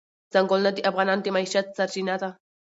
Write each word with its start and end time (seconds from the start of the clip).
ځنګلونه 0.33 0.69
د 0.73 0.77
افغانانو 0.89 1.23
د 1.23 1.27
معیشت 1.35 1.65
سرچینه 1.77 2.15
ده. 2.21 2.29